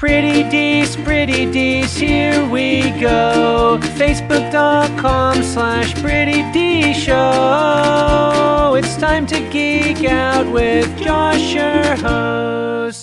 Pretty 0.00 0.48
Dees, 0.48 0.96
Pretty 0.96 1.44
Dees, 1.44 1.94
here 1.94 2.48
we 2.48 2.80
go. 2.98 3.78
Facebook.com 3.98 5.42
slash 5.42 5.92
Pretty 6.00 6.42
D 6.52 6.94
Show. 6.94 8.76
It's 8.78 8.96
time 8.96 9.26
to 9.26 9.38
geek 9.50 10.04
out 10.04 10.50
with 10.50 10.88
Josh, 10.98 11.52
your 11.52 11.96
host. 11.96 12.99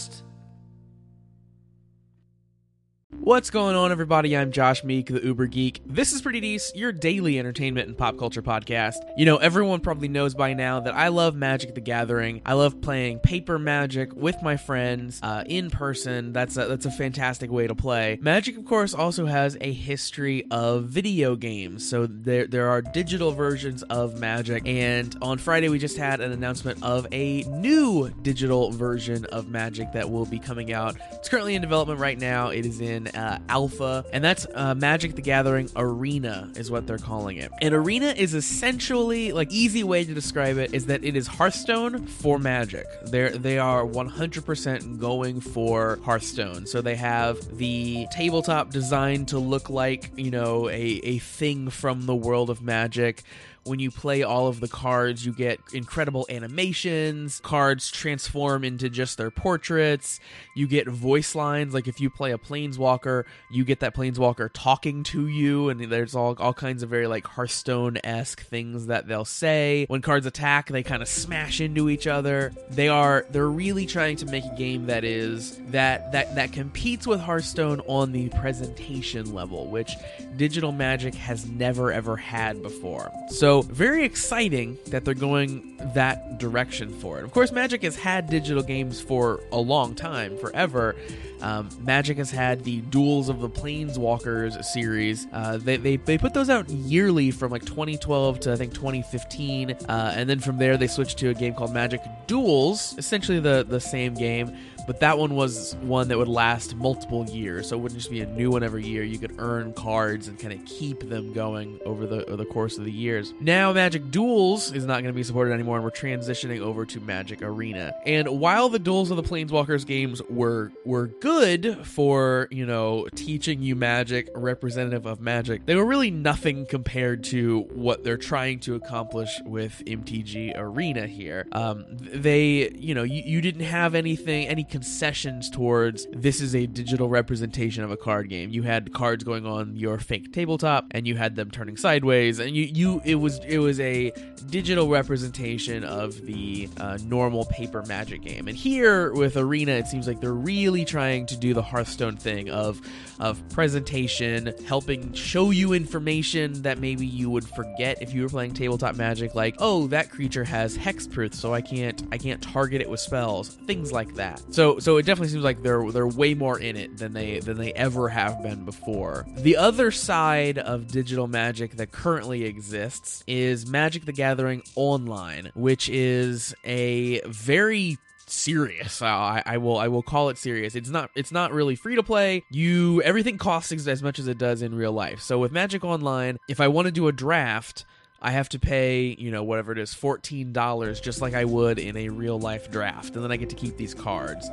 What's 3.28 3.50
going 3.50 3.76
on, 3.76 3.92
everybody? 3.92 4.38
I'm 4.38 4.54
Josh 4.54 4.86
Meek, 4.86 5.08
the 5.08 5.22
Uber 5.22 5.48
Geek. 5.48 5.82
This 5.86 6.14
is 6.14 6.22
Pretty 6.22 6.40
Decent, 6.40 6.78
your 6.78 6.94
daily 6.94 7.38
entertainment 7.38 7.90
and 7.90 7.98
pop 7.98 8.18
culture 8.18 8.42
podcast. 8.42 9.00
You 9.18 9.26
know, 9.26 9.36
everyone 9.36 9.82
probably 9.82 10.08
knows 10.08 10.34
by 10.34 10.54
now 10.54 10.80
that 10.80 10.96
I 10.96 11.10
love 11.10 11.36
Magic 11.36 11.76
the 11.76 11.82
Gathering. 11.82 12.42
I 12.46 12.54
love 12.54 12.80
playing 12.80 13.20
paper 13.20 13.60
Magic 13.60 14.16
with 14.16 14.42
my 14.42 14.56
friends 14.56 15.20
uh, 15.22 15.44
in 15.46 15.70
person. 15.70 16.32
That's 16.32 16.56
a, 16.56 16.68
that's 16.68 16.86
a 16.86 16.92
fantastic 16.92 17.52
way 17.52 17.68
to 17.68 17.76
play. 17.76 18.18
Magic, 18.22 18.58
of 18.58 18.64
course, 18.64 18.94
also 18.94 19.26
has 19.26 19.58
a 19.60 19.74
history 19.74 20.46
of 20.50 20.86
video 20.86 21.36
games. 21.36 21.86
So 21.86 22.08
there 22.08 22.48
there 22.48 22.70
are 22.70 22.82
digital 22.82 23.34
versions 23.34 23.84
of 23.84 24.22
Magic, 24.22 24.66
and 24.66 25.14
on 25.22 25.38
Friday 25.38 25.68
we 25.68 25.80
just 25.80 25.98
had 25.98 26.22
an 26.22 26.32
announcement 26.32 26.82
of 26.82 27.06
a 27.12 27.42
new 27.44 28.10
digital 28.22 28.72
version 28.72 29.26
of 29.26 29.50
Magic 29.50 29.92
that 29.92 30.10
will 30.10 30.26
be 30.26 30.40
coming 30.40 30.72
out. 30.72 30.96
It's 31.12 31.28
currently 31.28 31.56
in 31.56 31.62
development 31.62 32.00
right 32.00 32.18
now. 32.18 32.52
It 32.52 32.66
is 32.66 32.80
in 32.80 33.10
uh, 33.18 33.40
alpha, 33.50 34.06
and 34.14 34.24
that's 34.24 34.46
uh, 34.54 34.76
Magic 34.76 35.16
the 35.16 35.22
Gathering 35.22 35.70
Arena, 35.76 36.52
is 36.56 36.70
what 36.70 36.86
they're 36.86 36.98
calling 36.98 37.38
it. 37.38 37.52
And 37.62 37.74
Arena 37.74 38.08
is 38.08 38.34
essentially 38.34 39.32
like 39.32 39.52
easy 39.52 39.84
way 39.84 40.04
to 40.04 40.14
describe 40.14 40.58
it 40.58 40.74
is 40.74 40.86
that 40.86 41.04
it 41.04 41.16
is 41.16 41.28
Hearthstone 41.28 42.06
for 42.06 42.38
Magic. 42.38 42.86
They're 43.06 43.32
they 43.32 43.58
are 43.58 43.84
100% 43.84 45.00
going 45.00 45.42
for 45.42 46.00
Hearthstone. 46.04 46.68
So 46.68 46.82
they 46.82 46.96
have 46.96 47.58
the 47.58 48.08
tabletop 48.12 48.70
designed 48.70 49.30
to 49.30 49.40
look 49.40 49.70
like 49.70 50.12
you 50.16 50.32
know 50.32 50.70
a 50.70 51.00
a 51.04 51.18
thing 51.18 51.70
from 51.70 52.06
the 52.06 52.16
world 52.16 52.50
of 52.50 52.62
Magic 52.62 53.24
when 53.68 53.80
you 53.80 53.92
play 53.92 54.24
all 54.24 54.48
of 54.48 54.60
the 54.60 54.68
cards, 54.68 55.26
you 55.26 55.34
get 55.34 55.60
incredible 55.74 56.26
animations. 56.30 57.40
Cards 57.44 57.92
transform 57.92 58.64
into 58.64 58.90
just 58.90 59.18
their 59.18 59.32
portraits. 59.32 60.20
You 60.56 60.68
get 60.68 60.88
voice 60.88 61.36
lines. 61.36 61.74
Like 61.74 61.88
if 61.88 62.00
you 62.00 62.10
play 62.10 62.32
a 62.32 62.38
Planeswalker, 62.38 63.26
you 63.52 63.66
get 63.66 63.82
that 63.82 63.96
Planeswalker 63.96 64.50
talking 64.54 65.04
to 65.04 65.28
you, 65.28 65.70
and 65.70 65.80
there's 65.92 66.16
all, 66.16 66.36
all 66.40 66.54
kinds 66.54 66.84
of 66.84 66.90
very 66.90 67.08
like 67.08 67.26
Hearthstone 67.28 67.98
esque 68.04 68.42
things 68.46 68.88
that 68.88 69.08
they'll 69.08 69.26
say. 69.26 69.86
When 69.88 70.02
cards 70.02 70.26
attack, 70.26 70.68
they 70.70 70.84
kind 70.84 71.02
of 71.02 71.08
smash 71.08 71.62
into 71.62 71.90
each 71.90 72.08
other. 72.08 72.54
They 72.70 72.88
are 72.88 73.26
they're 73.30 73.48
really 73.48 73.86
trying 73.86 74.18
to 74.18 74.26
make 74.26 74.46
a 74.46 74.56
game 74.56 74.88
that 74.88 75.04
is 75.04 75.60
that 75.68 76.12
that 76.12 76.36
that 76.36 76.54
competes 76.54 77.06
with 77.08 77.20
Hearthstone 77.20 77.82
on 77.82 78.12
the 78.12 78.30
presentation 78.30 79.34
level, 79.34 79.68
which 79.68 79.92
digital 80.38 80.72
magic 80.72 81.16
has 81.16 81.48
never 81.48 81.92
ever 81.92 82.16
had 82.16 82.62
before. 82.62 83.12
So 83.30 83.57
very 83.62 84.04
exciting 84.04 84.78
that 84.88 85.06
they're 85.06 85.14
going 85.14 85.78
that 85.94 86.38
direction 86.38 86.92
for 87.00 87.20
it. 87.20 87.24
Of 87.24 87.32
course, 87.32 87.52
Magic 87.52 87.84
has 87.84 87.96
had 87.96 88.30
digital 88.30 88.64
games 88.64 89.02
for 89.02 89.42
a 89.52 89.60
long 89.60 89.96
time, 89.96 90.38
forever. 90.38 90.96
Um, 91.42 91.70
Magic 91.82 92.18
has 92.18 92.32
had 92.32 92.64
the 92.64 92.82
Duels 92.82 93.30
of 93.30 93.42
the 93.42 93.50
Planeswalkers 93.50 94.64
series. 94.66 95.28
Uh, 95.32 95.58
they, 95.58 95.78
they, 95.78 95.98
they 95.98 96.18
put 96.18 96.34
those 96.34 96.50
out 96.50 96.70
yearly 96.70 97.32
from 97.32 97.52
like 97.52 97.64
2012 97.66 98.40
to 98.42 98.54
I 98.54 98.56
think 98.56 98.74
2015, 98.74 99.72
uh, 99.72 100.14
and 100.16 100.30
then 100.30 100.40
from 100.40 100.58
there 100.58 100.78
they 100.78 100.88
switched 100.88 101.18
to 101.20 101.30
a 101.30 101.34
game 101.34 101.54
called 101.54 101.74
Magic 101.74 102.02
Duels, 102.26 102.96
essentially 102.98 103.40
the 103.40 103.66
the 103.68 103.80
same 103.80 104.14
game 104.14 104.56
but 104.88 105.02
that 105.02 105.20
one 105.20 105.36
was 105.36 105.76
one 105.82 106.08
that 106.08 106.18
would 106.18 106.30
last 106.30 106.76
multiple 106.76 107.26
years. 107.26 107.68
So 107.68 107.76
it 107.76 107.80
wouldn't 107.80 108.00
just 108.00 108.10
be 108.10 108.22
a 108.22 108.26
new 108.26 108.50
one 108.50 108.64
every 108.64 108.86
year. 108.86 109.04
You 109.04 109.20
could 109.20 109.36
earn 109.38 109.74
cards 109.74 110.30
and 110.30 110.40
kind 110.40 110.54
of 110.54 110.64
keep 110.66 111.08
them 111.10 111.34
going 111.34 111.80
over 111.86 112.08
the 112.08 112.26
over 112.26 112.38
the 112.38 112.46
course 112.46 112.78
of 112.78 112.86
the 112.86 112.92
years. 112.92 113.34
Now 113.42 113.74
Magic 113.74 114.10
Duels 114.10 114.72
is 114.72 114.86
not 114.86 115.02
going 115.02 115.14
to 115.14 115.14
be 115.14 115.24
supported 115.24 115.54
anymore, 115.54 115.76
and 115.76 115.84
we're 115.84 115.92
transitioning 115.92 116.62
over 116.62 116.86
to 116.86 117.00
Magic 117.02 117.42
Arena. 117.42 117.94
And 118.06 118.40
while 118.40 118.70
the 118.70 118.80
Duels 118.80 119.12
of 119.12 119.18
the 119.18 119.24
Planeswalkers 119.24 119.86
games 119.86 120.22
were 120.30 120.72
were 120.86 121.08
good 121.08 121.86
for 121.86 122.48
you 122.50 122.66
know 122.66 123.08
teaching 123.14 123.62
you 123.62 123.76
Magic, 123.76 124.30
representative 124.34 125.06
of 125.06 125.20
Magic, 125.20 125.66
they 125.66 125.76
were 125.76 125.86
really 125.86 126.12
nothing 126.12 126.66
compared 126.66 127.26
to 127.26 127.68
what 127.74 128.06
they're 128.06 128.18
trying 128.18 128.60
to 128.62 128.76
accomplish 128.76 129.30
with 129.44 129.84
MTG 129.86 130.54
Arena 130.56 131.08
here. 131.08 131.46
Um, 131.52 131.86
they 131.90 132.70
you 132.70 132.96
know 132.96 133.04
you, 133.04 133.22
you 133.26 133.42
didn't 133.42 133.66
have 133.66 133.94
anything 133.94 134.48
any 134.48 134.64
concessions 134.78 135.50
towards 135.50 136.06
this 136.14 136.40
is 136.40 136.54
a 136.54 136.68
digital 136.68 137.10
representation 137.10 137.84
of 137.84 137.90
a 137.90 137.98
card 137.98 138.30
game. 138.30 138.52
You 138.52 138.62
had 138.62 138.94
cards 138.94 139.24
going 139.24 139.44
on 139.44 139.76
your 139.76 139.98
fake 139.98 140.32
tabletop 140.32 140.86
and 140.92 141.08
you 141.08 141.16
had 141.16 141.36
them 141.36 141.50
turning 141.50 141.78
sideways 141.78 142.38
and 142.38 142.56
you 142.56 142.66
you 142.66 143.02
it 143.04 143.16
was 143.16 143.40
it 143.40 143.58
was 143.58 143.80
a 143.80 144.12
digital 144.52 144.88
representation 144.88 145.84
of 145.84 146.22
the 146.28 146.70
uh, 146.78 147.00
normal 147.06 147.46
paper 147.46 147.84
magic 147.88 148.22
game. 148.22 148.48
And 148.48 148.56
here 148.56 149.12
with 149.14 149.36
Arena 149.36 149.72
it 149.72 149.88
seems 149.88 150.08
like 150.08 150.22
they're 150.22 150.32
really 150.32 150.86
trying 150.86 151.26
to 151.26 151.38
do 151.38 151.56
the 151.56 151.64
Hearthstone 151.64 152.18
thing 152.18 152.52
of 152.52 152.80
of 153.20 153.42
presentation, 153.50 154.54
helping 154.68 155.12
show 155.14 155.50
you 155.50 155.74
information 155.74 156.62
that 156.62 156.78
maybe 156.78 157.08
you 157.08 157.32
would 157.32 157.48
forget 157.48 158.00
if 158.00 158.14
you 158.14 158.22
were 158.22 158.30
playing 158.30 158.54
tabletop 158.54 158.96
magic 158.96 159.34
like, 159.34 159.56
"Oh, 159.58 159.88
that 159.88 160.12
creature 160.12 160.44
has 160.44 160.78
hexproof, 160.78 161.34
so 161.34 161.52
I 161.52 161.62
can't 161.62 162.04
I 162.12 162.20
can't 162.20 162.42
target 162.44 162.82
it 162.82 162.90
with 162.90 163.00
spells." 163.00 163.50
Things 163.66 163.92
like 163.92 164.14
that. 164.16 164.42
So 164.54 164.67
so 164.80 164.98
it 164.98 165.06
definitely 165.06 165.30
seems 165.30 165.44
like 165.44 165.64
they're 165.64 165.92
they're 165.92 166.08
way 166.08 166.34
more 166.34 166.60
in 166.60 166.76
it 166.76 166.98
than 166.98 167.14
they 167.14 167.40
than 167.40 167.58
they 167.58 167.74
ever 167.74 168.10
have 168.10 168.42
been 168.44 168.66
before. 168.66 169.26
The 169.36 169.58
other 169.58 169.92
side 169.92 170.58
of 170.58 170.88
digital 170.88 171.28
magic 171.28 171.78
that 171.78 171.92
currently 171.92 172.46
exists 172.46 173.24
is 173.28 173.68
Magic 173.68 174.06
the 174.06 174.14
Gathering 174.14 174.64
Online, 174.76 175.52
which 175.56 175.90
is 175.90 176.54
a 176.64 177.22
very 177.26 177.98
serious. 178.28 179.02
Uh, 179.02 179.06
I, 179.06 179.44
I 179.46 179.58
will 179.58 179.78
I 179.78 179.88
will 179.88 180.04
call 180.04 180.30
it 180.30 180.38
serious. 180.38 180.76
It's 180.76 180.90
not 180.90 181.10
it's 181.16 181.32
not 181.32 181.52
really 181.52 181.76
free 181.76 181.96
to 181.96 182.04
play. 182.04 182.44
You 182.52 183.02
everything 183.02 183.38
costs 183.38 183.72
as 183.88 184.04
much 184.04 184.20
as 184.20 184.28
it 184.28 184.38
does 184.38 184.62
in 184.62 184.76
real 184.76 184.92
life. 184.92 185.22
So 185.22 185.40
with 185.40 185.52
Magic 185.52 185.84
Online, 185.84 186.38
if 186.48 186.60
I 186.60 186.68
want 186.68 186.86
to 186.86 186.92
do 186.92 187.08
a 187.08 187.12
draft, 187.12 187.86
I 188.22 188.32
have 188.32 188.50
to 188.50 188.60
pay, 188.60 189.16
you 189.20 189.30
know, 189.30 189.44
whatever 189.44 189.72
it 189.72 189.78
is, 189.78 189.94
$14 189.94 191.02
just 191.02 191.22
like 191.22 191.34
I 191.34 191.46
would 191.46 191.78
in 191.78 191.96
a 191.96 192.10
real 192.10 192.40
life 192.40 192.72
draft. 192.72 193.16
And 193.16 193.24
then 193.24 193.32
I 193.32 193.38
get 193.38 193.50
to 193.50 193.56
keep 193.56 193.78
these 193.78 193.94
cards. 193.94 194.50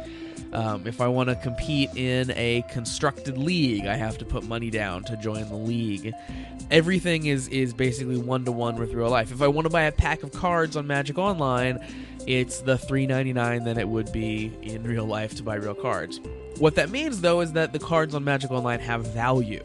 Um, 0.52 0.86
if 0.86 1.00
I 1.00 1.08
want 1.08 1.30
to 1.30 1.34
compete 1.36 1.90
in 1.96 2.30
a 2.32 2.62
constructed 2.70 3.38
league, 3.38 3.86
I 3.86 3.96
have 3.96 4.18
to 4.18 4.24
put 4.24 4.44
money 4.44 4.70
down 4.70 5.02
to 5.04 5.16
join 5.16 5.48
the 5.48 5.56
league. 5.56 6.12
Everything 6.70 7.26
is, 7.26 7.48
is 7.48 7.72
basically 7.74 8.18
one 8.18 8.44
to 8.44 8.52
one 8.52 8.76
with 8.76 8.92
real 8.92 9.10
life. 9.10 9.32
If 9.32 9.42
I 9.42 9.48
want 9.48 9.64
to 9.64 9.70
buy 9.70 9.82
a 9.82 9.92
pack 9.92 10.22
of 10.22 10.32
cards 10.32 10.76
on 10.76 10.86
Magic 10.86 11.18
Online, 11.18 11.78
it's 12.26 12.60
the 12.60 12.76
$3.99 12.76 13.64
that 13.64 13.78
it 13.78 13.88
would 13.88 14.12
be 14.12 14.52
in 14.62 14.84
real 14.84 15.06
life 15.06 15.34
to 15.36 15.42
buy 15.42 15.56
real 15.56 15.74
cards. 15.74 16.20
What 16.58 16.76
that 16.76 16.90
means, 16.90 17.20
though, 17.20 17.40
is 17.40 17.52
that 17.52 17.72
the 17.72 17.78
cards 17.78 18.14
on 18.14 18.24
Magic 18.24 18.50
Online 18.50 18.80
have 18.80 19.06
value. 19.06 19.64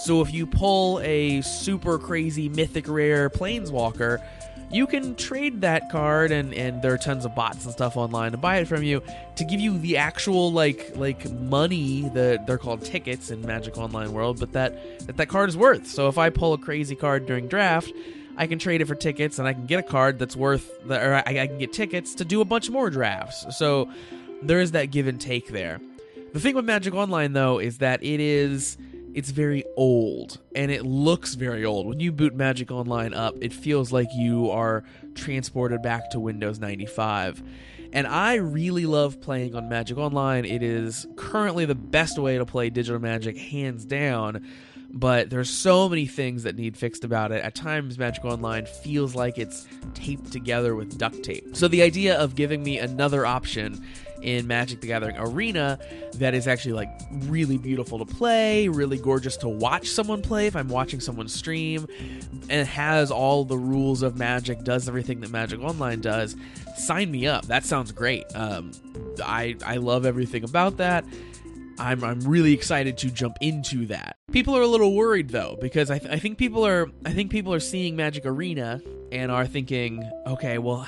So 0.00 0.22
if 0.22 0.32
you 0.32 0.46
pull 0.46 0.98
a 1.00 1.42
super 1.42 1.98
crazy 1.98 2.48
mythic 2.48 2.88
rare 2.88 3.28
planeswalker, 3.28 4.24
you 4.72 4.86
can 4.86 5.14
trade 5.14 5.60
that 5.60 5.90
card 5.90 6.30
and 6.30 6.54
and 6.54 6.80
there 6.80 6.94
are 6.94 6.98
tons 6.98 7.26
of 7.26 7.34
bots 7.34 7.64
and 7.64 7.72
stuff 7.72 7.98
online 7.98 8.32
to 8.32 8.38
buy 8.38 8.58
it 8.58 8.68
from 8.68 8.82
you 8.82 9.02
to 9.36 9.44
give 9.44 9.60
you 9.60 9.78
the 9.78 9.98
actual 9.98 10.52
like 10.52 10.96
like 10.96 11.30
money 11.32 12.08
that 12.14 12.46
they're 12.46 12.56
called 12.56 12.82
tickets 12.82 13.30
in 13.30 13.42
Magic 13.42 13.76
Online 13.76 14.12
world, 14.12 14.40
but 14.40 14.52
that 14.52 15.06
that 15.06 15.18
that 15.18 15.28
card 15.28 15.50
is 15.50 15.56
worth. 15.56 15.86
So 15.86 16.08
if 16.08 16.16
I 16.16 16.30
pull 16.30 16.54
a 16.54 16.58
crazy 16.58 16.96
card 16.96 17.26
during 17.26 17.46
draft, 17.46 17.92
I 18.38 18.46
can 18.46 18.58
trade 18.58 18.80
it 18.80 18.86
for 18.86 18.94
tickets 18.94 19.38
and 19.38 19.46
I 19.46 19.52
can 19.52 19.66
get 19.66 19.80
a 19.80 19.82
card 19.82 20.18
that's 20.18 20.34
worth 20.34 20.70
or 20.88 21.14
I, 21.14 21.24
I 21.26 21.46
can 21.46 21.58
get 21.58 21.74
tickets 21.74 22.14
to 22.14 22.24
do 22.24 22.40
a 22.40 22.44
bunch 22.46 22.70
more 22.70 22.88
drafts. 22.88 23.44
So 23.58 23.90
there 24.40 24.60
is 24.60 24.70
that 24.70 24.86
give 24.86 25.08
and 25.08 25.20
take 25.20 25.48
there. 25.48 25.78
The 26.32 26.40
thing 26.40 26.54
with 26.54 26.64
Magic 26.64 26.94
Online 26.94 27.34
though 27.34 27.58
is 27.58 27.78
that 27.78 28.02
it 28.02 28.20
is 28.20 28.78
it's 29.14 29.30
very 29.30 29.64
old 29.76 30.38
and 30.54 30.70
it 30.70 30.84
looks 30.84 31.34
very 31.34 31.64
old. 31.64 31.86
When 31.86 32.00
you 32.00 32.12
boot 32.12 32.34
Magic 32.34 32.70
Online 32.70 33.14
up, 33.14 33.34
it 33.40 33.52
feels 33.52 33.92
like 33.92 34.08
you 34.14 34.50
are 34.50 34.84
transported 35.14 35.82
back 35.82 36.10
to 36.10 36.20
Windows 36.20 36.58
95. 36.58 37.42
And 37.92 38.06
I 38.06 38.34
really 38.36 38.86
love 38.86 39.20
playing 39.20 39.54
on 39.54 39.68
Magic 39.68 39.98
Online. 39.98 40.44
It 40.44 40.62
is 40.62 41.06
currently 41.16 41.64
the 41.64 41.74
best 41.74 42.18
way 42.18 42.38
to 42.38 42.46
play 42.46 42.70
digital 42.70 43.00
magic, 43.00 43.36
hands 43.36 43.84
down. 43.84 44.46
But 44.92 45.30
there's 45.30 45.50
so 45.50 45.88
many 45.88 46.06
things 46.06 46.42
that 46.42 46.56
need 46.56 46.76
fixed 46.76 47.04
about 47.04 47.30
it. 47.30 47.42
At 47.44 47.54
times, 47.54 47.96
Magic 47.96 48.24
Online 48.24 48.66
feels 48.66 49.14
like 49.14 49.38
it's 49.38 49.68
taped 49.94 50.32
together 50.32 50.74
with 50.74 50.98
duct 50.98 51.22
tape. 51.22 51.56
So 51.56 51.68
the 51.68 51.82
idea 51.82 52.18
of 52.18 52.34
giving 52.34 52.62
me 52.62 52.78
another 52.78 53.24
option 53.24 53.84
in 54.22 54.46
Magic 54.46 54.80
the 54.80 54.86
Gathering 54.86 55.16
Arena 55.18 55.78
that 56.14 56.34
is 56.34 56.46
actually 56.46 56.72
like 56.74 56.90
really 57.12 57.58
beautiful 57.58 57.98
to 57.98 58.04
play, 58.04 58.68
really 58.68 58.98
gorgeous 58.98 59.36
to 59.38 59.48
watch 59.48 59.88
someone 59.88 60.22
play 60.22 60.46
if 60.46 60.56
I'm 60.56 60.68
watching 60.68 61.00
someone 61.00 61.28
stream, 61.28 61.86
and 62.48 62.66
has 62.66 63.10
all 63.10 63.44
the 63.44 63.58
rules 63.58 64.02
of 64.02 64.18
Magic, 64.18 64.62
does 64.64 64.88
everything 64.88 65.20
that 65.20 65.30
Magic 65.30 65.60
Online 65.60 66.00
does. 66.00 66.36
Sign 66.76 67.10
me 67.10 67.26
up. 67.26 67.46
That 67.46 67.64
sounds 67.64 67.92
great. 67.92 68.24
Um, 68.34 68.72
I 69.22 69.56
I 69.64 69.76
love 69.76 70.06
everything 70.06 70.44
about 70.44 70.78
that. 70.78 71.04
I'm 71.80 72.04
I'm 72.04 72.20
really 72.20 72.52
excited 72.52 72.98
to 72.98 73.10
jump 73.10 73.38
into 73.40 73.86
that. 73.86 74.16
People 74.30 74.56
are 74.56 74.60
a 74.62 74.66
little 74.66 74.94
worried 74.94 75.30
though 75.30 75.56
because 75.60 75.90
I, 75.90 75.98
th- 75.98 76.12
I 76.12 76.18
think 76.18 76.36
people 76.38 76.66
are 76.66 76.88
I 77.04 77.12
think 77.12 77.30
people 77.30 77.54
are 77.54 77.60
seeing 77.60 77.96
Magic 77.96 78.26
Arena 78.26 78.80
and 79.10 79.32
are 79.32 79.46
thinking, 79.46 80.08
okay, 80.26 80.58
well, 80.58 80.86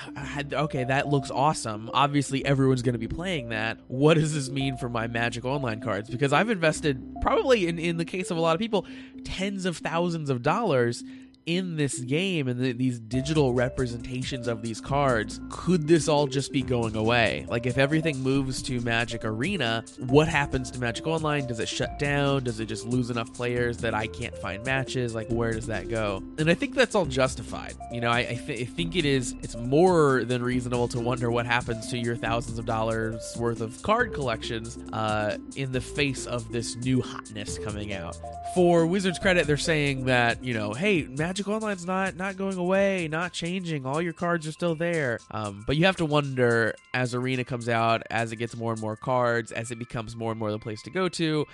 okay, 0.52 0.84
that 0.84 1.08
looks 1.08 1.30
awesome. 1.30 1.90
Obviously, 1.92 2.44
everyone's 2.44 2.82
going 2.82 2.92
to 2.92 2.98
be 2.98 3.08
playing 3.08 3.48
that. 3.48 3.78
What 3.88 4.14
does 4.14 4.32
this 4.32 4.48
mean 4.48 4.76
for 4.76 4.88
my 4.88 5.08
Magic 5.08 5.44
Online 5.44 5.80
cards? 5.80 6.08
Because 6.08 6.32
I've 6.32 6.50
invested 6.50 7.16
probably 7.20 7.66
in 7.66 7.78
in 7.78 7.96
the 7.96 8.04
case 8.04 8.30
of 8.30 8.36
a 8.36 8.40
lot 8.40 8.54
of 8.54 8.60
people 8.60 8.86
tens 9.24 9.64
of 9.64 9.78
thousands 9.78 10.30
of 10.30 10.42
dollars 10.42 11.02
in 11.46 11.76
this 11.76 11.98
game 12.00 12.48
and 12.48 12.60
the, 12.60 12.72
these 12.72 12.98
digital 13.00 13.52
representations 13.52 14.48
of 14.48 14.62
these 14.62 14.80
cards, 14.80 15.40
could 15.50 15.88
this 15.88 16.08
all 16.08 16.26
just 16.26 16.52
be 16.52 16.62
going 16.62 16.96
away? 16.96 17.46
Like, 17.48 17.66
if 17.66 17.78
everything 17.78 18.18
moves 18.20 18.62
to 18.62 18.80
Magic 18.80 19.24
Arena, 19.24 19.84
what 19.98 20.28
happens 20.28 20.70
to 20.72 20.78
Magic 20.78 21.06
Online? 21.06 21.46
Does 21.46 21.60
it 21.60 21.68
shut 21.68 21.98
down? 21.98 22.44
Does 22.44 22.60
it 22.60 22.66
just 22.66 22.86
lose 22.86 23.10
enough 23.10 23.32
players 23.32 23.78
that 23.78 23.94
I 23.94 24.06
can't 24.06 24.36
find 24.38 24.64
matches? 24.64 25.14
Like, 25.14 25.28
where 25.28 25.52
does 25.52 25.66
that 25.66 25.88
go? 25.88 26.22
And 26.38 26.50
I 26.50 26.54
think 26.54 26.74
that's 26.74 26.94
all 26.94 27.06
justified. 27.06 27.74
You 27.90 28.00
know, 28.00 28.10
I, 28.10 28.20
I, 28.20 28.40
th- 28.46 28.60
I 28.60 28.64
think 28.64 28.96
it 28.96 29.04
is, 29.04 29.34
it's 29.42 29.56
more 29.56 30.24
than 30.24 30.42
reasonable 30.42 30.88
to 30.88 31.00
wonder 31.00 31.30
what 31.30 31.46
happens 31.46 31.88
to 31.88 31.98
your 31.98 32.16
thousands 32.16 32.58
of 32.58 32.66
dollars 32.66 33.34
worth 33.38 33.60
of 33.60 33.80
card 33.82 34.12
collections 34.12 34.78
uh, 34.92 35.38
in 35.56 35.72
the 35.72 35.80
face 35.80 36.26
of 36.26 36.50
this 36.52 36.76
new 36.76 37.00
hotness 37.00 37.58
coming 37.58 37.92
out. 37.92 38.16
For 38.54 38.86
Wizards 38.86 39.18
credit, 39.18 39.46
they're 39.46 39.56
saying 39.56 40.04
that, 40.04 40.44
you 40.44 40.52
know, 40.52 40.72
hey, 40.72 41.04
Magic 41.04 41.31
Magic 41.32 41.48
Online's 41.48 41.86
not 41.86 42.14
not 42.14 42.36
going 42.36 42.58
away, 42.58 43.08
not 43.08 43.32
changing. 43.32 43.86
All 43.86 44.02
your 44.02 44.12
cards 44.12 44.46
are 44.46 44.52
still 44.52 44.74
there. 44.74 45.18
Um, 45.30 45.64
but 45.66 45.78
you 45.78 45.86
have 45.86 45.96
to 45.96 46.04
wonder 46.04 46.74
as 46.92 47.14
Arena 47.14 47.42
comes 47.42 47.70
out, 47.70 48.02
as 48.10 48.32
it 48.32 48.36
gets 48.36 48.54
more 48.54 48.72
and 48.72 48.80
more 48.82 48.96
cards, 48.96 49.50
as 49.50 49.70
it 49.70 49.78
becomes 49.78 50.14
more 50.14 50.32
and 50.32 50.38
more 50.38 50.50
the 50.50 50.58
place 50.58 50.82
to 50.82 50.90
go 50.90 51.08
to, 51.08 51.46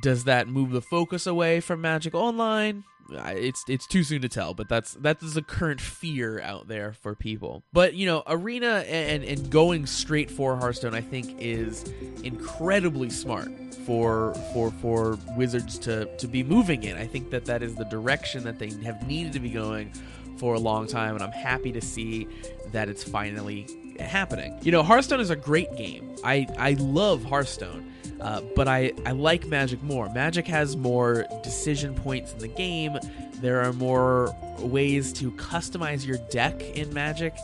does 0.00 0.24
that 0.24 0.48
move 0.48 0.70
the 0.70 0.82
focus 0.82 1.26
away 1.26 1.60
from 1.60 1.80
Magic 1.80 2.14
Online? 2.14 2.84
it's 3.10 3.64
it's 3.68 3.86
too 3.86 4.02
soon 4.02 4.22
to 4.22 4.28
tell, 4.28 4.54
but 4.54 4.68
that's 4.68 4.94
that's 4.94 5.34
the 5.34 5.42
current 5.42 5.80
fear 5.80 6.40
out 6.40 6.68
there 6.68 6.92
for 6.92 7.14
people. 7.14 7.62
But 7.72 7.94
you 7.94 8.06
know, 8.06 8.22
arena 8.26 8.84
and 8.88 9.24
and 9.24 9.50
going 9.50 9.86
straight 9.86 10.30
for 10.30 10.56
Hearthstone, 10.56 10.94
I 10.94 11.00
think, 11.00 11.36
is 11.38 11.84
incredibly 12.22 13.10
smart 13.10 13.50
for 13.86 14.34
for 14.52 14.70
for 14.70 15.18
Wizards 15.36 15.78
to 15.80 16.06
to 16.16 16.26
be 16.26 16.42
moving 16.42 16.84
in. 16.84 16.96
I 16.96 17.06
think 17.06 17.30
that 17.30 17.44
that 17.46 17.62
is 17.62 17.74
the 17.74 17.84
direction 17.84 18.44
that 18.44 18.58
they 18.58 18.70
have 18.84 19.06
needed 19.06 19.32
to 19.34 19.40
be 19.40 19.50
going 19.50 19.92
for 20.38 20.54
a 20.54 20.60
long 20.60 20.86
time, 20.86 21.14
and 21.14 21.22
I'm 21.22 21.32
happy 21.32 21.72
to 21.72 21.80
see 21.80 22.26
that 22.72 22.88
it's 22.88 23.04
finally 23.04 23.66
happening. 24.00 24.58
You 24.62 24.72
know, 24.72 24.82
Hearthstone 24.82 25.20
is 25.20 25.30
a 25.30 25.36
great 25.36 25.74
game. 25.76 26.16
I 26.24 26.46
I 26.58 26.72
love 26.74 27.24
Hearthstone. 27.24 27.90
Uh, 28.20 28.40
but 28.56 28.68
I, 28.68 28.92
I 29.04 29.12
like 29.12 29.46
Magic 29.46 29.82
more. 29.82 30.08
Magic 30.10 30.46
has 30.46 30.76
more 30.76 31.26
decision 31.42 31.94
points 31.94 32.32
in 32.32 32.38
the 32.38 32.48
game. 32.48 32.96
There 33.40 33.62
are 33.62 33.72
more 33.72 34.34
ways 34.58 35.12
to 35.14 35.30
customize 35.32 36.06
your 36.06 36.18
deck 36.30 36.62
in 36.62 36.92
Magic 36.94 37.34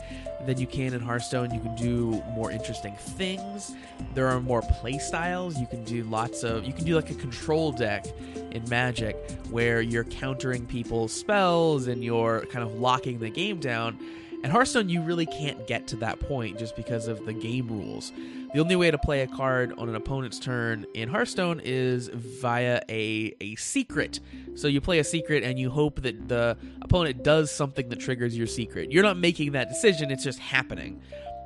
than 0.45 0.57
you 0.59 0.67
can 0.67 0.93
in 0.93 1.01
Hearthstone. 1.01 1.53
You 1.53 1.59
can 1.59 1.75
do 1.75 2.23
more 2.33 2.51
interesting 2.51 2.95
things. 2.95 3.75
There 4.15 4.27
are 4.27 4.39
more 4.39 4.61
play 4.61 4.97
styles. 4.97 5.59
You 5.59 5.67
can 5.67 5.83
do 5.83 6.03
lots 6.03 6.43
of. 6.43 6.65
You 6.65 6.73
can 6.73 6.85
do 6.85 6.95
like 6.95 7.11
a 7.11 7.15
control 7.15 7.71
deck 7.71 8.05
in 8.51 8.67
Magic 8.69 9.17
where 9.49 9.81
you're 9.81 10.03
countering 10.03 10.65
people's 10.65 11.13
spells 11.13 11.87
and 11.87 12.03
you're 12.03 12.41
kind 12.47 12.65
of 12.65 12.73
locking 12.79 13.19
the 13.19 13.29
game 13.29 13.59
down. 13.59 13.99
And 14.43 14.51
Hearthstone, 14.51 14.89
you 14.89 15.01
really 15.01 15.27
can't 15.27 15.67
get 15.67 15.87
to 15.87 15.95
that 15.97 16.19
point 16.19 16.57
just 16.57 16.75
because 16.75 17.07
of 17.07 17.25
the 17.25 17.33
game 17.33 17.67
rules. 17.67 18.11
The 18.53 18.59
only 18.59 18.75
way 18.75 18.89
to 18.91 18.97
play 18.97 19.21
a 19.21 19.27
card 19.27 19.73
on 19.77 19.87
an 19.87 19.95
opponent's 19.95 20.39
turn 20.39 20.85
in 20.93 21.09
Hearthstone 21.09 21.61
is 21.63 22.09
via 22.09 22.81
a, 22.89 23.33
a 23.39 23.55
secret. 23.55 24.19
So 24.55 24.67
you 24.67 24.81
play 24.81 24.99
a 24.99 25.03
secret 25.03 25.43
and 25.43 25.59
you 25.59 25.69
hope 25.69 26.01
that 26.01 26.27
the 26.27 26.57
opponent 26.81 27.23
does 27.23 27.51
something 27.51 27.87
that 27.89 27.99
triggers 27.99 28.35
your 28.35 28.47
secret. 28.47 28.91
You're 28.91 29.03
not 29.03 29.17
making 29.17 29.51
that 29.53 29.69
decision, 29.69 30.11
it's 30.11 30.23
just 30.23 30.39
happening. 30.39 31.01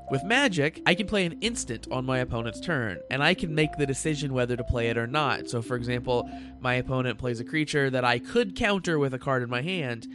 With 0.09 0.23
Magic, 0.23 0.81
I 0.85 0.93
can 0.93 1.07
play 1.07 1.25
an 1.25 1.39
instant 1.41 1.87
on 1.91 2.05
my 2.05 2.19
opponent's 2.19 2.59
turn, 2.59 2.99
and 3.09 3.23
I 3.23 3.33
can 3.33 3.55
make 3.55 3.75
the 3.75 3.87
decision 3.87 4.33
whether 4.33 4.55
to 4.55 4.63
play 4.63 4.89
it 4.89 4.97
or 4.97 5.07
not. 5.07 5.49
So, 5.49 5.63
for 5.63 5.75
example, 5.75 6.29
my 6.59 6.75
opponent 6.75 7.17
plays 7.17 7.39
a 7.39 7.43
creature 7.43 7.89
that 7.89 8.05
I 8.05 8.19
could 8.19 8.55
counter 8.55 8.99
with 8.99 9.15
a 9.15 9.19
card 9.19 9.41
in 9.41 9.49
my 9.49 9.63
hand, 9.63 10.07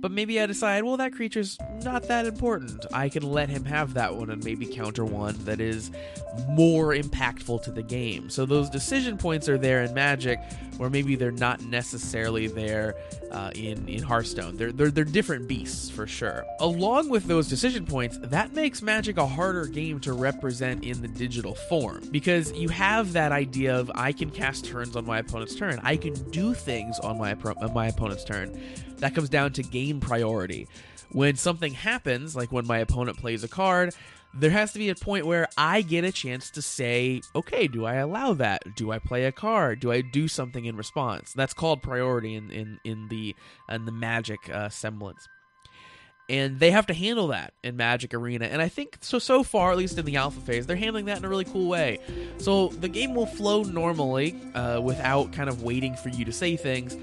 but 0.00 0.10
maybe 0.10 0.40
I 0.40 0.46
decide, 0.46 0.84
well, 0.84 0.96
that 0.98 1.12
creature's 1.12 1.58
not 1.82 2.04
that 2.08 2.26
important. 2.26 2.86
I 2.92 3.08
can 3.08 3.22
let 3.22 3.48
him 3.48 3.64
have 3.64 3.94
that 3.94 4.14
one 4.16 4.30
and 4.30 4.42
maybe 4.44 4.66
counter 4.66 5.04
one 5.04 5.36
that 5.44 5.60
is 5.60 5.90
more 6.48 6.94
impactful 6.94 7.62
to 7.64 7.70
the 7.70 7.82
game. 7.82 8.30
So 8.30 8.46
those 8.46 8.70
decision 8.70 9.18
points 9.18 9.48
are 9.48 9.58
there 9.58 9.82
in 9.82 9.92
Magic, 9.94 10.40
where 10.78 10.88
maybe 10.88 11.16
they're 11.16 11.30
not 11.30 11.60
necessarily 11.62 12.46
there 12.46 12.94
uh, 13.30 13.50
in 13.54 13.88
in 13.88 14.02
Hearthstone. 14.02 14.56
They're, 14.56 14.72
they're 14.72 14.90
they're 14.90 15.04
different 15.04 15.46
beasts 15.46 15.90
for 15.90 16.06
sure. 16.06 16.44
Along 16.60 17.10
with 17.10 17.24
those 17.24 17.48
decision 17.48 17.84
points, 17.84 18.18
that 18.22 18.54
makes 18.54 18.80
Magic 18.80 19.18
a 19.18 19.26
harder 19.26 19.66
game 19.66 20.00
to 20.00 20.12
represent 20.14 20.84
in 20.84 21.02
the 21.02 21.08
digital 21.08 21.54
form 21.54 22.02
because 22.10 22.52
you 22.52 22.68
have 22.70 23.12
that 23.12 23.32
idea 23.32 23.76
of 23.76 23.90
I 23.94 24.12
can 24.12 24.30
cast 24.30 24.64
turns 24.64 24.96
on 24.96 25.04
my 25.04 25.18
opponent's 25.18 25.54
turn. 25.54 25.80
I 25.82 25.96
can 25.96 26.14
do 26.30 26.54
things 26.54 26.98
on 27.00 27.18
my 27.18 27.34
on 27.34 27.74
my 27.74 27.88
opponent's 27.88 28.24
turn. 28.24 28.58
That 28.98 29.14
comes 29.14 29.28
down 29.28 29.52
to 29.54 29.62
game 29.62 30.00
priority. 30.00 30.68
When 31.10 31.36
something 31.36 31.72
happens, 31.72 32.36
like 32.36 32.52
when 32.52 32.66
my 32.66 32.78
opponent 32.78 33.16
plays 33.18 33.42
a 33.42 33.48
card, 33.48 33.94
there 34.38 34.50
has 34.50 34.72
to 34.72 34.78
be 34.78 34.88
a 34.88 34.94
point 34.94 35.26
where 35.26 35.48
I 35.56 35.82
get 35.82 36.04
a 36.04 36.12
chance 36.12 36.50
to 36.50 36.62
say, 36.62 37.22
okay, 37.34 37.66
do 37.66 37.84
I 37.84 37.94
allow 37.94 38.34
that? 38.34 38.74
Do 38.76 38.90
I 38.92 38.98
play 38.98 39.24
a 39.24 39.32
card? 39.32 39.80
Do 39.80 39.92
I 39.92 40.00
do 40.00 40.28
something 40.28 40.64
in 40.64 40.76
response? 40.76 41.32
That's 41.32 41.54
called 41.54 41.82
priority 41.82 42.34
in 42.34 42.50
in, 42.50 42.80
in 42.84 43.08
the 43.08 43.34
in 43.68 43.84
the 43.84 43.92
magic 43.92 44.48
uh, 44.50 44.68
semblance 44.68 45.28
and 46.28 46.60
they 46.60 46.70
have 46.70 46.86
to 46.86 46.94
handle 46.94 47.28
that 47.28 47.54
in 47.64 47.76
Magic 47.76 48.12
Arena. 48.12 48.44
And 48.46 48.60
I 48.60 48.68
think 48.68 48.98
so 49.00 49.18
so 49.18 49.42
far, 49.42 49.72
at 49.72 49.78
least 49.78 49.98
in 49.98 50.04
the 50.04 50.16
alpha 50.16 50.40
phase, 50.40 50.66
they're 50.66 50.76
handling 50.76 51.06
that 51.06 51.18
in 51.18 51.24
a 51.24 51.28
really 51.28 51.44
cool 51.44 51.68
way. 51.68 51.98
So 52.38 52.68
the 52.68 52.88
game 52.88 53.14
will 53.14 53.26
flow 53.26 53.62
normally 53.62 54.38
uh, 54.54 54.80
without 54.80 55.32
kind 55.32 55.48
of 55.48 55.62
waiting 55.62 55.96
for 55.96 56.10
you 56.10 56.24
to 56.26 56.32
say 56.32 56.56
things, 56.56 56.96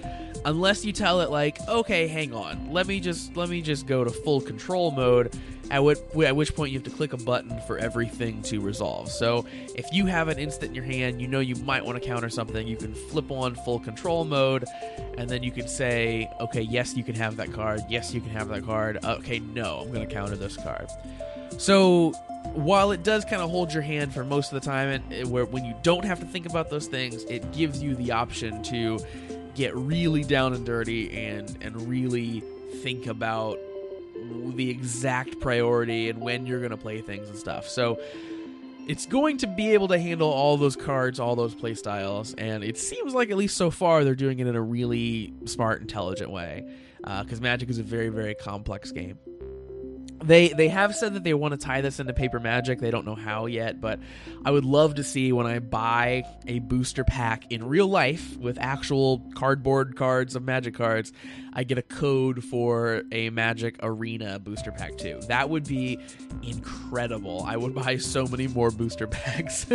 unless 0.45 0.85
you 0.85 0.91
tell 0.91 1.21
it 1.21 1.31
like, 1.31 1.57
okay, 1.67 2.07
hang 2.07 2.33
on, 2.33 2.71
let 2.71 2.87
me 2.87 2.99
just 2.99 3.35
let 3.35 3.49
me 3.49 3.61
just 3.61 3.87
go 3.87 4.03
to 4.03 4.11
full 4.11 4.41
control 4.41 4.91
mode. 4.91 5.35
At, 5.71 5.83
at 5.83 6.35
which 6.35 6.55
point 6.55 6.71
you 6.71 6.77
have 6.77 6.83
to 6.83 6.95
click 6.95 7.13
a 7.13 7.17
button 7.17 7.59
for 7.61 7.77
everything 7.77 8.41
to 8.43 8.59
resolve. 8.59 9.09
So 9.09 9.45
if 9.75 9.85
you 9.91 10.05
have 10.05 10.27
an 10.27 10.37
instant 10.37 10.69
in 10.69 10.75
your 10.75 10.83
hand, 10.83 11.21
you 11.21 11.27
know 11.27 11.39
you 11.39 11.55
might 11.55 11.83
want 11.83 12.01
to 12.01 12.07
counter 12.07 12.29
something, 12.29 12.67
you 12.67 12.77
can 12.77 12.93
flip 12.93 13.31
on 13.31 13.55
full 13.55 13.79
control 13.79 14.25
mode, 14.25 14.65
and 15.17 15.29
then 15.29 15.43
you 15.43 15.51
can 15.51 15.67
say, 15.67 16.29
okay, 16.39 16.61
yes, 16.61 16.95
you 16.95 17.03
can 17.03 17.15
have 17.15 17.37
that 17.37 17.51
card. 17.51 17.81
Yes, 17.89 18.13
you 18.13 18.21
can 18.21 18.29
have 18.31 18.47
that 18.49 18.63
card. 18.63 19.03
Okay, 19.03 19.39
no, 19.39 19.79
I'm 19.81 19.91
going 19.91 20.07
to 20.07 20.13
counter 20.13 20.35
this 20.35 20.55
card. 20.55 20.89
So 21.57 22.11
while 22.53 22.91
it 22.91 23.03
does 23.03 23.25
kind 23.25 23.41
of 23.41 23.49
hold 23.49 23.73
your 23.73 23.81
hand 23.81 24.13
for 24.13 24.23
most 24.23 24.51
of 24.53 24.61
the 24.61 24.65
time, 24.65 24.89
and 24.89 25.13
eh, 25.13 25.23
where 25.23 25.45
when 25.45 25.65
you 25.65 25.75
don't 25.83 26.05
have 26.05 26.19
to 26.19 26.25
think 26.25 26.45
about 26.45 26.69
those 26.69 26.87
things, 26.87 27.23
it 27.23 27.51
gives 27.51 27.81
you 27.81 27.95
the 27.95 28.11
option 28.11 28.61
to 28.63 28.99
get 29.55 29.75
really 29.75 30.23
down 30.23 30.53
and 30.53 30.65
dirty 30.65 31.11
and 31.15 31.57
and 31.61 31.87
really 31.87 32.43
think 32.81 33.07
about 33.07 33.57
the 34.55 34.69
exact 34.69 35.39
priority 35.39 36.09
and 36.09 36.21
when 36.21 36.45
you're 36.45 36.59
going 36.59 36.71
to 36.71 36.77
play 36.77 37.01
things 37.01 37.29
and 37.29 37.37
stuff. 37.37 37.67
So 37.67 37.99
it's 38.87 39.05
going 39.05 39.37
to 39.37 39.47
be 39.47 39.73
able 39.73 39.87
to 39.89 39.99
handle 39.99 40.29
all 40.29 40.57
those 40.57 40.75
cards, 40.75 41.19
all 41.19 41.35
those 41.35 41.55
playstyles, 41.55 42.35
and 42.37 42.63
it 42.63 42.77
seems 42.77 43.13
like 43.13 43.31
at 43.31 43.37
least 43.37 43.57
so 43.57 43.71
far 43.71 44.03
they're 44.03 44.15
doing 44.15 44.39
it 44.39 44.47
in 44.47 44.55
a 44.55 44.61
really 44.61 45.33
smart, 45.45 45.81
intelligent 45.81 46.31
way. 46.31 46.69
Because 46.97 47.39
uh, 47.39 47.43
Magic 47.43 47.69
is 47.69 47.77
a 47.77 47.83
very, 47.83 48.09
very 48.09 48.33
complex 48.33 48.91
game. 48.91 49.19
They 50.23 50.49
they 50.49 50.69
have 50.69 50.95
said 50.95 51.13
that 51.15 51.23
they 51.23 51.33
want 51.33 51.53
to 51.53 51.57
tie 51.57 51.81
this 51.81 51.99
into 51.99 52.13
paper 52.13 52.39
magic. 52.39 52.79
They 52.79 52.91
don't 52.91 53.05
know 53.05 53.15
how 53.15 53.45
yet, 53.47 53.81
but 53.81 53.99
I 54.43 54.51
would 54.51 54.65
love 54.65 54.95
to 54.95 55.03
see 55.03 55.31
when 55.31 55.45
I 55.45 55.59
buy 55.59 56.23
a 56.47 56.59
booster 56.59 57.03
pack 57.03 57.51
in 57.51 57.67
real 57.67 57.87
life 57.87 58.37
with 58.37 58.57
actual 58.59 59.19
cardboard 59.35 59.95
cards 59.95 60.35
of 60.35 60.43
magic 60.43 60.75
cards, 60.75 61.11
I 61.53 61.63
get 61.63 61.77
a 61.77 61.81
code 61.81 62.43
for 62.43 63.03
a 63.13 63.29
Magic 63.29 63.77
Arena 63.81 64.39
booster 64.39 64.71
pack 64.73 64.97
too. 64.97 65.21
That 65.29 65.49
would 65.49 65.65
be 65.65 65.97
incredible. 66.43 67.43
I 67.47 67.55
would 67.55 67.73
buy 67.73 67.95
so 67.97 68.25
many 68.25 68.47
more 68.47 68.71
booster 68.71 69.07
packs. 69.07 69.65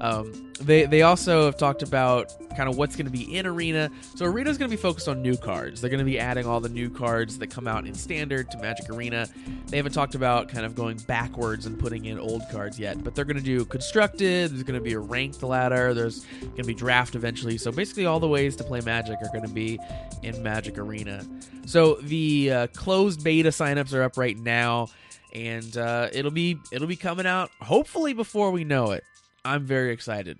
um, 0.00 0.50
they 0.60 0.86
they 0.86 1.02
also 1.02 1.44
have 1.44 1.58
talked 1.58 1.82
about 1.82 2.32
kind 2.56 2.68
of 2.68 2.76
what's 2.78 2.96
going 2.96 3.06
to 3.06 3.12
be 3.12 3.36
in 3.36 3.46
Arena. 3.46 3.90
So 4.14 4.24
Arena 4.24 4.48
is 4.50 4.56
going 4.56 4.70
to 4.70 4.76
be 4.76 4.80
focused 4.80 5.08
on 5.08 5.20
new 5.20 5.36
cards. 5.36 5.80
They're 5.80 5.90
going 5.90 5.98
to 5.98 6.04
be 6.04 6.18
adding 6.18 6.46
all 6.46 6.60
the 6.60 6.68
new 6.70 6.88
cards 6.88 7.38
that 7.38 7.48
come 7.48 7.68
out 7.68 7.86
in 7.86 7.94
Standard 7.94 8.50
to 8.50 8.58
Magic 8.58 8.88
Arena. 8.88 9.28
They 9.66 9.76
haven't 9.76 9.92
talked 9.92 10.14
about 10.14 10.48
kind 10.48 10.66
of 10.66 10.74
going 10.74 10.96
backwards 11.06 11.66
and 11.66 11.78
putting 11.78 12.06
in 12.06 12.18
old 12.18 12.42
cards 12.50 12.78
yet, 12.78 13.04
but 13.04 13.14
they're 13.14 13.24
going 13.24 13.36
to 13.36 13.42
do 13.42 13.64
constructed. 13.64 14.50
There's 14.50 14.62
going 14.62 14.78
to 14.78 14.84
be 14.84 14.94
a 14.94 14.98
ranked 14.98 15.42
ladder. 15.42 15.94
There's 15.94 16.24
going 16.40 16.56
to 16.56 16.64
be 16.64 16.74
draft 16.74 17.14
eventually. 17.14 17.58
So 17.58 17.70
basically, 17.70 18.06
all 18.06 18.18
the 18.18 18.28
ways 18.28 18.56
to 18.56 18.64
play 18.64 18.80
Magic 18.80 19.18
are 19.22 19.28
going 19.32 19.46
to 19.46 19.54
be 19.54 19.78
in 20.22 20.42
Magic. 20.42 20.70
Arena. 20.80 21.24
So 21.66 21.94
the 21.94 22.50
uh, 22.50 22.66
closed 22.68 23.22
beta 23.22 23.50
signups 23.50 23.94
are 23.94 24.02
up 24.02 24.16
right 24.16 24.36
now, 24.38 24.88
and 25.34 25.76
uh, 25.76 26.08
it'll 26.12 26.30
be 26.30 26.58
it'll 26.72 26.88
be 26.88 26.96
coming 26.96 27.26
out 27.26 27.50
hopefully 27.60 28.12
before 28.12 28.50
we 28.50 28.64
know 28.64 28.92
it. 28.92 29.04
I'm 29.44 29.64
very 29.64 29.92
excited. 29.92 30.38